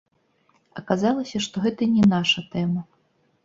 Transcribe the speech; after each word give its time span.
Аказалася, 0.81 1.43
што 1.49 1.55
гэта 1.67 1.91
не 1.95 2.03
наша 2.17 2.49
тэма. 2.57 2.81